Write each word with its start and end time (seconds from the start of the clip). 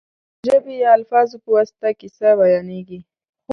د 0.39 0.41
ژبې 0.47 0.73
یا 0.83 0.91
الفاظو 0.97 1.35
په 1.43 1.49
واسطه 1.55 1.87
کیسه 1.99 2.29
بیانېږي. 2.39 2.99